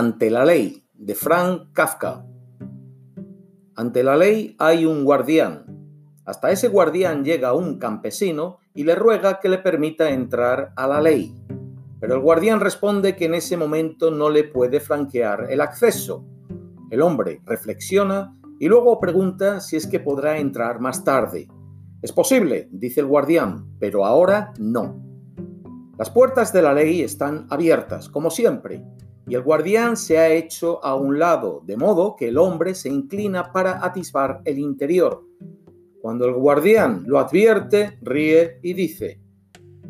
[0.00, 2.24] Ante la ley, de Frank Kafka.
[3.76, 5.66] Ante la ley hay un guardián.
[6.24, 11.02] Hasta ese guardián llega un campesino y le ruega que le permita entrar a la
[11.02, 11.34] ley.
[12.00, 16.24] Pero el guardián responde que en ese momento no le puede franquear el acceso.
[16.90, 21.46] El hombre reflexiona y luego pregunta si es que podrá entrar más tarde.
[22.00, 24.98] Es posible, dice el guardián, pero ahora no.
[25.98, 28.82] Las puertas de la ley están abiertas, como siempre,
[29.30, 32.88] y el guardián se ha hecho a un lado, de modo que el hombre se
[32.88, 35.24] inclina para atisbar el interior.
[36.02, 39.20] Cuando el guardián lo advierte, ríe y dice,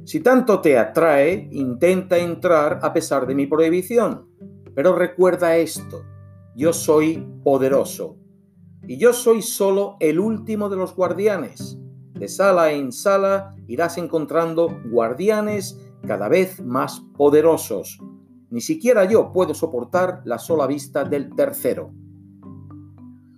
[0.05, 4.29] si tanto te atrae, intenta entrar a pesar de mi prohibición.
[4.75, 6.05] Pero recuerda esto,
[6.55, 8.19] yo soy poderoso,
[8.87, 11.79] y yo soy solo el último de los guardianes.
[12.13, 17.99] De sala en sala irás encontrando guardianes cada vez más poderosos,
[18.51, 21.93] ni siquiera yo puedo soportar la sola vista del tercero.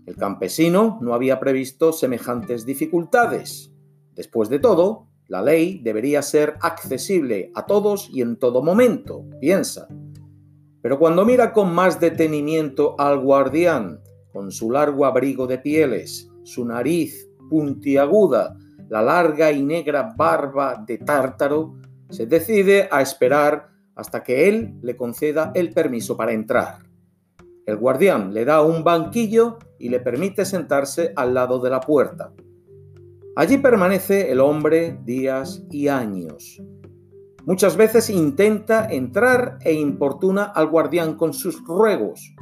[0.06, 3.72] El campesino no había previsto semejantes dificultades.
[4.14, 9.86] Después de todo, la ley debería ser accesible a todos y en todo momento, piensa.
[10.82, 14.00] Pero cuando mira con más detenimiento al guardián,
[14.32, 18.56] con su largo abrigo de pieles, su nariz puntiaguda,
[18.88, 21.74] la larga y negra barba de tártaro,
[22.10, 26.78] se decide a esperar hasta que él le conceda el permiso para entrar.
[27.66, 32.32] El guardián le da un banquillo y le permite sentarse al lado de la puerta.
[33.36, 36.60] Allí permanece el hombre días y años.
[37.44, 42.34] Muchas veces intenta entrar e importuna al guardián con sus ruegos.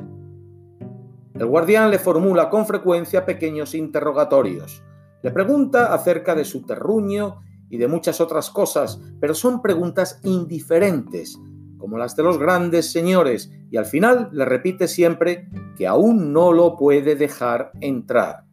[1.34, 4.82] El guardián le formula con frecuencia pequeños interrogatorios.
[5.22, 11.38] Le pregunta acerca de su terruño y de muchas otras cosas, pero son preguntas indiferentes,
[11.78, 16.52] como las de los grandes señores, y al final le repite siempre que aún no
[16.52, 18.44] lo puede dejar entrar.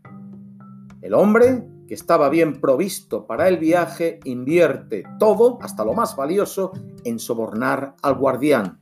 [1.01, 6.71] El hombre, que estaba bien provisto para el viaje, invierte todo, hasta lo más valioso,
[7.03, 8.79] en sobornar al guardián.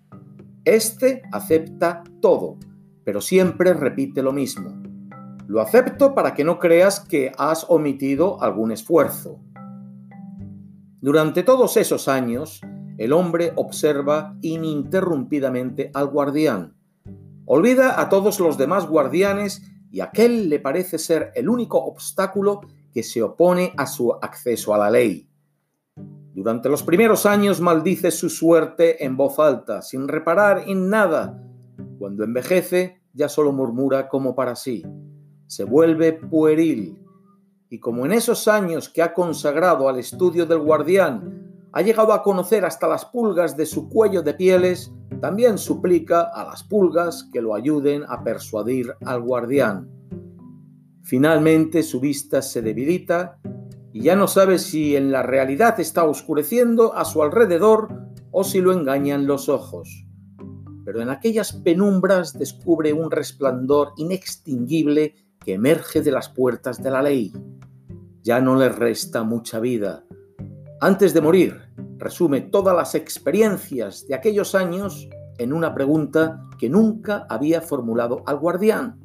[0.66, 2.57] Este acepta todo,
[3.03, 4.81] pero siempre repite lo mismo.
[5.47, 9.40] Lo acepto para que no creas que has omitido algún esfuerzo.
[11.06, 12.62] Durante todos esos años,
[12.98, 16.78] el hombre observa ininterrumpidamente al guardián.
[17.46, 19.62] Olvida a todos los demás guardianes
[19.92, 22.62] y aquel le parece ser el único obstáculo
[22.92, 25.30] que se opone a su acceso a la ley.
[26.34, 31.40] Durante los primeros años maldice su suerte en voz alta, sin reparar en nada.
[32.00, 34.82] Cuando envejece, ya solo murmura como para sí.
[35.46, 37.05] Se vuelve pueril,
[37.70, 42.24] y como en esos años que ha consagrado al estudio del guardián ha llegado a
[42.24, 47.42] conocer hasta las pulgas de su cuello de pieles, también suplica a las pulgas que
[47.42, 49.90] lo ayuden a persuadir al guardián.
[51.04, 53.40] Finalmente su vista se debilita
[53.92, 57.90] y ya no sabe si en la realidad está oscureciendo a su alrededor
[58.31, 60.06] o si lo engañan los ojos.
[60.86, 67.02] Pero en aquellas penumbras descubre un resplandor inextinguible que emerge de las puertas de la
[67.02, 67.31] ley.
[68.25, 70.03] Ya no le resta mucha vida.
[70.81, 71.62] Antes de morir,
[72.00, 78.40] resume todas las experiencias de aquellos años en una pregunta que nunca había formulado al
[78.40, 79.00] guardián.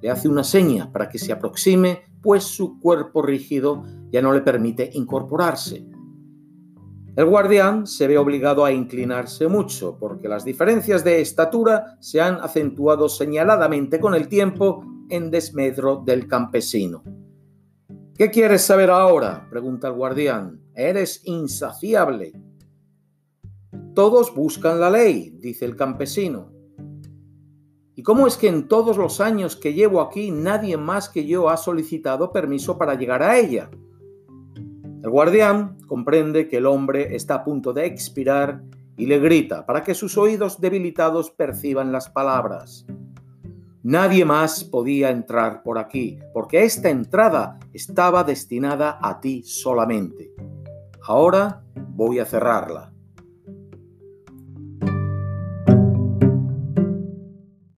[0.00, 4.40] Le hace una seña para que se aproxime, pues su cuerpo rígido ya no le
[4.40, 5.86] permite incorporarse.
[7.16, 12.36] El guardián se ve obligado a inclinarse mucho, porque las diferencias de estatura se han
[12.36, 17.02] acentuado señaladamente con el tiempo en desmedro del campesino.
[18.16, 19.48] ¿Qué quieres saber ahora?
[19.50, 20.60] pregunta el guardián.
[20.76, 22.32] Eres insaciable.
[23.92, 26.52] Todos buscan la ley, dice el campesino.
[27.96, 31.48] ¿Y cómo es que en todos los años que llevo aquí nadie más que yo
[31.48, 33.68] ha solicitado permiso para llegar a ella?
[35.02, 38.62] El guardián comprende que el hombre está a punto de expirar
[38.96, 42.86] y le grita para que sus oídos debilitados perciban las palabras.
[43.86, 50.32] Nadie más podía entrar por aquí, porque esta entrada estaba destinada a ti solamente.
[51.06, 52.93] Ahora voy a cerrarla.